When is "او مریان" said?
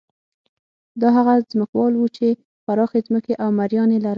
3.43-3.89